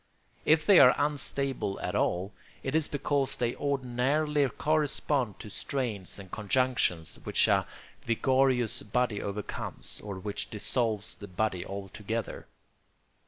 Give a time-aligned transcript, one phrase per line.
[0.47, 6.31] If they are unstable at all, it is because they ordinarily correspond to strains and
[6.31, 7.67] conjunctions which a
[8.03, 12.47] vigorous body overcomes, or which dissolve the body altogether.